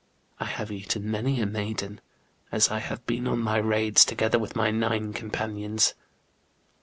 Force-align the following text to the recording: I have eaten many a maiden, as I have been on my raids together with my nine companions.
I 0.39 0.45
have 0.45 0.71
eaten 0.71 1.11
many 1.11 1.39
a 1.41 1.45
maiden, 1.45 2.01
as 2.51 2.69
I 2.71 2.79
have 2.79 3.05
been 3.05 3.27
on 3.27 3.37
my 3.37 3.57
raids 3.57 4.03
together 4.03 4.39
with 4.39 4.55
my 4.55 4.71
nine 4.71 5.13
companions. 5.13 5.93